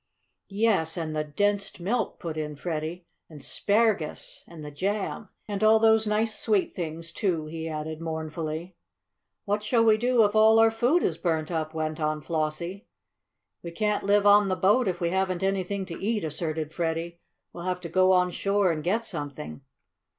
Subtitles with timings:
[0.49, 0.97] "Yes.
[0.97, 3.05] And the 'densed milk!" put in Freddie.
[3.29, 4.43] "And 'spargus.
[4.47, 5.29] And the jam!
[5.47, 8.75] And all those nice sweet things, too!" he added mournfully.
[9.45, 12.87] "What shall we do if all our food is burnt up?" went on Flossie.
[13.61, 17.19] "We can't live on the boat if we haven't anything to eat," asserted Freddie.
[17.53, 19.61] "We'll have to go on shore and get something."